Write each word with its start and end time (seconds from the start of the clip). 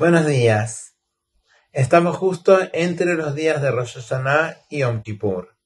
Buenos 0.00 0.24
días. 0.24 0.96
Estamos 1.72 2.16
justo 2.16 2.58
entre 2.72 3.16
los 3.16 3.34
días 3.34 3.60
de 3.60 3.70
Rosh 3.70 3.96
Hashanah 3.96 4.56
y 4.70 4.78
Yom 4.78 5.02
Kippur, 5.02 5.58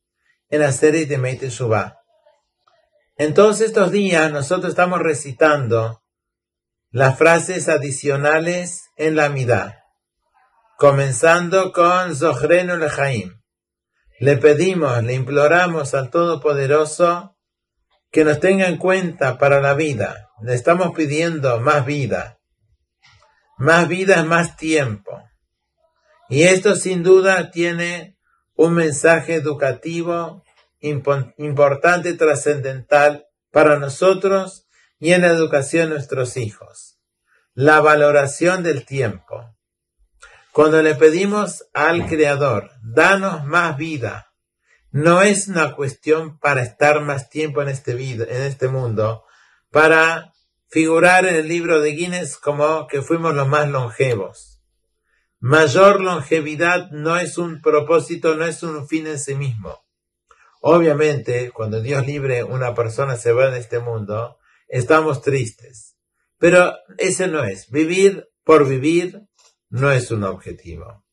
en 0.49 0.61
la 0.61 0.73
serie 0.73 1.07
de 1.07 1.19
Meite 1.19 1.51
Shuvah. 1.51 2.01
En 3.17 3.33
todos 3.33 3.61
estos 3.61 3.93
días 3.93 4.33
nosotros 4.33 4.71
estamos 4.71 4.99
recitando 4.99 6.03
las 6.91 7.17
frases 7.17 7.69
adicionales 7.69 8.83
en 8.97 9.15
la 9.15 9.29
Midah, 9.29 9.85
comenzando 10.79 11.71
con 11.71 12.17
Zohrenu 12.17 12.77
Lechaim. 12.77 13.41
Le 14.19 14.37
pedimos, 14.39 15.01
le 15.05 15.15
imploramos 15.15 15.95
al 15.95 16.11
Todopoderoso 16.11 17.37
que 18.11 18.25
nos 18.25 18.41
tenga 18.41 18.67
en 18.67 18.79
cuenta 18.79 19.39
para 19.39 19.61
la 19.61 19.75
vida. 19.75 20.31
Le 20.43 20.55
estamos 20.55 20.91
pidiendo 20.93 21.61
más 21.61 21.87
vida 21.87 22.41
más 23.57 23.89
vida 23.89 24.17
es 24.17 24.25
más 24.25 24.57
tiempo. 24.57 25.23
Y 26.29 26.45
esto 26.45 26.75
sin 26.75 27.03
duda 27.03 27.51
tiene 27.51 28.19
un 28.55 28.75
mensaje 28.75 29.35
educativo 29.35 30.45
importante, 30.81 32.15
trascendental 32.15 33.27
para 33.51 33.79
nosotros 33.79 34.67
y 34.99 35.13
en 35.13 35.23
la 35.23 35.29
educación 35.29 35.89
de 35.89 35.95
nuestros 35.95 36.37
hijos. 36.37 36.99
La 37.55 37.81
valoración 37.81 38.63
del 38.63 38.85
tiempo. 38.85 39.55
Cuando 40.53 40.83
le 40.83 40.95
pedimos 40.95 41.65
al 41.73 42.07
Creador, 42.07 42.71
danos 42.83 43.45
más 43.45 43.77
vida, 43.77 44.33
no 44.91 45.23
es 45.23 45.49
una 45.49 45.75
cuestión 45.75 46.39
para 46.39 46.63
estar 46.63 47.01
más 47.01 47.29
tiempo 47.29 47.63
en 47.63 47.69
este, 47.69 47.95
vida, 47.95 48.27
en 48.29 48.43
este 48.43 48.69
mundo, 48.69 49.25
para 49.71 50.34
figurar 50.75 51.25
en 51.25 51.37
el 51.37 51.47
libro 51.47 51.81
de 51.81 51.93
Guinness 51.93 52.37
como 52.37 52.89
que 52.89 53.01
fuimos 53.01 53.33
los 53.33 53.47
más 53.47 53.69
longevos. 53.69 54.61
Mayor 55.39 56.01
longevidad 56.01 56.91
no 56.91 57.17
es 57.17 57.39
un 57.39 57.63
propósito, 57.63 58.35
no 58.35 58.45
es 58.45 58.65
un 58.65 58.89
fin 58.89 59.07
en 59.07 59.21
sí 59.21 59.37
mismo. 59.37 59.85
Obviamente, 60.61 61.53
cuando 61.53 61.81
Dios 61.81 62.05
libre 62.05 62.43
una 62.43 62.75
persona 62.75 63.15
se 63.17 63.33
va 63.33 63.53
de 63.53 63.61
este 63.61 63.79
mundo, 63.79 64.41
estamos 64.67 65.23
tristes. 65.23 65.97
Pero 66.39 66.75
ese 66.99 67.29
no 67.29 67.45
es. 67.45 67.71
Vivir 67.71 68.29
por 68.43 68.67
vivir 68.67 69.29
no 69.71 69.93
es 69.93 70.11
un 70.11 70.25
objetivo. 70.25 71.05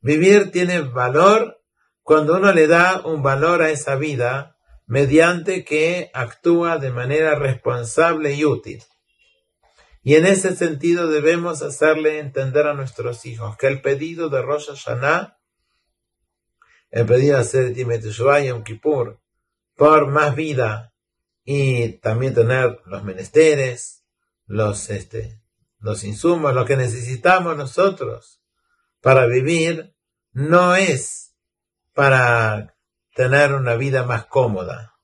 Vivir 0.00 0.50
tiene 0.52 0.80
valor 0.80 1.62
cuando 2.00 2.36
uno 2.36 2.50
le 2.50 2.66
da 2.66 3.02
un 3.04 3.22
valor 3.22 3.60
a 3.60 3.68
esa 3.68 3.96
vida 3.96 4.55
mediante 4.86 5.64
que 5.64 6.10
actúa 6.14 6.78
de 6.78 6.90
manera 6.90 7.34
responsable 7.34 8.34
y 8.34 8.44
útil. 8.44 8.82
Y 10.02 10.14
en 10.14 10.24
ese 10.24 10.54
sentido 10.54 11.08
debemos 11.08 11.62
hacerle 11.62 12.20
entender 12.20 12.68
a 12.68 12.74
nuestros 12.74 13.26
hijos 13.26 13.56
que 13.56 13.66
el 13.66 13.82
pedido 13.82 14.28
de 14.28 14.40
Rosh 14.40 14.68
Hashanah, 14.68 15.38
el 16.90 17.06
pedido 17.06 17.42
de 17.42 17.70
Timet 17.72 18.04
y 18.04 18.62
Kippur, 18.62 19.20
por 19.74 20.06
más 20.06 20.36
vida 20.36 20.94
y 21.44 21.98
también 21.98 22.34
tener 22.34 22.80
los 22.86 23.02
menesteres, 23.02 24.04
los, 24.46 24.90
este, 24.90 25.42
los 25.80 26.04
insumos, 26.04 26.54
lo 26.54 26.64
que 26.64 26.76
necesitamos 26.76 27.56
nosotros 27.56 28.40
para 29.00 29.26
vivir, 29.26 29.94
no 30.32 30.76
es 30.76 31.34
para 31.92 32.75
tener 33.16 33.54
una 33.54 33.76
vida 33.76 34.04
más 34.04 34.26
cómoda. 34.26 34.94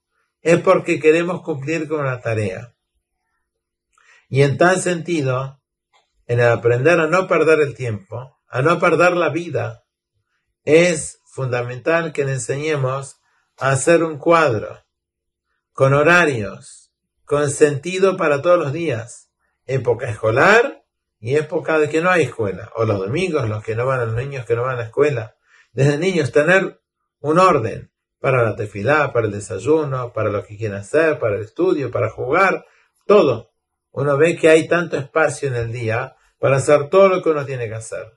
Es 0.43 0.61
porque 0.61 1.01
queremos 1.01 1.41
cumplir 1.41 1.89
con 1.89 2.01
una 2.01 2.21
tarea. 2.21 2.75
Y 4.29 4.43
en 4.43 4.59
tal 4.59 4.81
sentido, 4.81 5.63
en 6.27 6.39
el 6.41 6.49
aprender 6.49 7.01
a 7.01 7.07
no 7.07 7.27
perder 7.27 7.61
el 7.61 7.75
tiempo, 7.75 8.39
a 8.49 8.61
no 8.61 8.79
perder 8.79 9.17
la 9.17 9.31
vida, 9.31 9.85
es 10.65 11.21
fundamental 11.25 12.13
que 12.13 12.27
le 12.27 12.33
enseñemos 12.33 13.17
a 13.57 13.71
hacer 13.71 14.05
un 14.05 14.19
cuadro 14.19 14.85
con 15.73 15.95
horarios, 15.95 16.93
con 17.25 17.51
sentido 17.51 18.19
para 18.19 18.43
todos 18.43 18.59
los 18.59 18.75
días, 18.75 19.31
época 19.65 20.11
escolar 20.11 20.85
y 21.19 21.37
época 21.37 21.79
de 21.79 21.89
que 21.89 22.03
no 22.03 22.11
hay 22.11 22.25
escuela, 22.25 22.71
o 22.77 22.85
los 22.85 22.99
domingos, 22.99 23.49
los 23.49 23.65
que 23.65 23.75
no 23.75 23.87
van, 23.87 24.07
los 24.07 24.17
niños 24.17 24.45
que 24.45 24.55
no 24.55 24.65
van 24.65 24.75
a 24.75 24.81
la 24.81 24.87
escuela. 24.87 25.35
Desde 25.73 25.97
niños 25.97 26.31
tener 26.31 26.83
un 27.21 27.39
orden, 27.39 27.92
para 28.23 28.45
la 28.45 28.55
tefilá, 28.55 29.13
para 29.13 29.27
el 29.27 29.33
desayuno, 29.33 30.13
para 30.13 30.31
lo 30.31 30.45
que 30.45 30.57
quieren 30.57 30.79
hacer, 30.79 31.19
para 31.19 31.35
el 31.35 31.43
estudio, 31.43 31.91
para 31.91 32.09
jugar, 32.09 32.65
todo. 33.05 33.51
Uno 33.91 34.17
ve 34.17 34.37
que 34.37 34.49
hay 34.49 34.69
tanto 34.69 34.97
espacio 34.97 35.49
en 35.49 35.57
el 35.57 35.73
día 35.73 36.15
para 36.39 36.59
hacer 36.59 36.89
todo 36.89 37.09
lo 37.09 37.21
que 37.21 37.31
uno 37.31 37.45
tiene 37.45 37.69
que 37.69 37.75
hacer. 37.75 38.17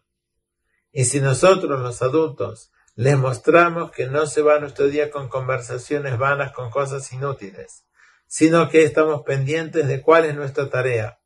Y 0.91 1.05
si 1.05 1.19
nosotros 1.21 1.81
los 1.81 2.03
adultos 2.03 2.71
les 2.93 3.17
mostramos 3.17 3.89
que 3.89 4.05
no 4.05 4.27
se 4.27 4.43
va 4.43 4.59
nuestro 4.59 4.87
día 4.89 5.09
con 5.09 5.27
conversaciones 5.27 6.19
vanas, 6.19 6.51
con 6.51 6.69
cosas 6.69 7.11
inútiles, 7.11 7.87
sino 8.27 8.69
que 8.69 8.83
estamos 8.83 9.23
pendientes 9.23 9.87
de 9.87 10.03
cuál 10.03 10.25
es 10.25 10.35
nuestra 10.35 10.69
tarea, 10.69 11.17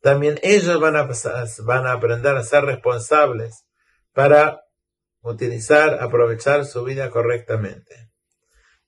también 0.00 0.40
ellos 0.42 0.80
van 0.80 0.96
a, 0.96 1.08
van 1.60 1.86
a 1.86 1.92
aprender 1.92 2.36
a 2.36 2.42
ser 2.42 2.64
responsables 2.64 3.64
para 4.12 4.61
utilizar, 5.22 6.02
aprovechar 6.02 6.64
su 6.64 6.84
vida 6.84 7.10
correctamente. 7.10 8.10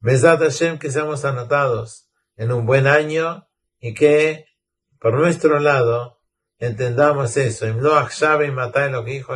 Besat 0.00 0.40
Hashem 0.40 0.78
que 0.78 0.90
seamos 0.90 1.24
anotados 1.24 2.10
en 2.36 2.52
un 2.52 2.66
buen 2.66 2.86
año 2.86 3.48
y 3.78 3.94
que 3.94 4.46
por 4.98 5.14
nuestro 5.14 5.58
lado 5.60 6.20
entendamos 6.58 7.36
eso. 7.36 7.66
lo 7.66 9.04
que 9.04 9.10
dijo 9.10 9.34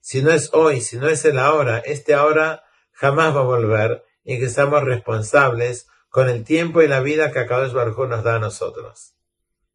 Si 0.00 0.22
no 0.22 0.30
es 0.32 0.50
hoy, 0.52 0.80
si 0.80 0.96
no 0.96 1.08
es 1.08 1.24
el 1.24 1.38
ahora, 1.38 1.78
este 1.78 2.14
ahora 2.14 2.64
jamás 2.92 3.34
va 3.36 3.40
a 3.40 3.44
volver 3.44 4.04
y 4.24 4.38
que 4.38 4.48
seamos 4.48 4.82
responsables 4.82 5.86
con 6.08 6.28
el 6.28 6.44
tiempo 6.44 6.82
y 6.82 6.88
la 6.88 7.00
vida 7.00 7.30
que 7.30 7.40
Akadosh 7.40 7.72
Baruj 7.72 8.08
nos 8.08 8.24
da 8.24 8.36
a 8.36 8.38
nosotros. 8.38 9.14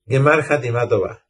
Gemar 0.08 0.44
Hatimatova. 0.50 1.24